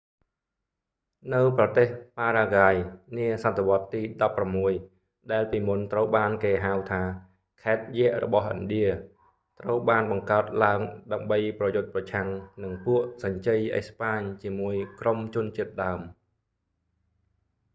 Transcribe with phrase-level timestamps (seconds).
[1.33, 2.75] នៅប្រទេសប៉ារ៉ាហ្គាយ
[3.17, 4.01] នាសតវត្សរ៍ទី
[4.67, 7.01] 16 ដែលពីមុនត្រូវបានគេហៅថា
[7.63, 8.87] ខេត្តយក្សរបស់ឥណ្ឌា
[9.59, 10.79] ត្រូវបានបង្កើតឡើង
[11.13, 12.27] ដើម្បីប្រយុទ្ធប្រឆាំង
[12.63, 15.99] នឹងពួកសញ្ជ័យអេស្ប៉ាញជាមួយក្រុមជនជាតិដើម